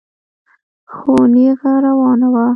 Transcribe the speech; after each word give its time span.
خو 0.93 1.15
نېغه 1.33 1.71
روانه 1.85 2.27
وه. 2.33 2.45